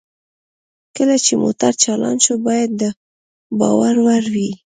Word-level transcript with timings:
کله 0.95 1.15
چې 1.25 1.33
موټر 1.43 1.73
چالان 1.83 2.17
شو 2.25 2.33
باید 2.47 2.69
د 2.81 2.83
باور 3.59 3.95
وړ 4.05 4.23
وي 4.33 4.51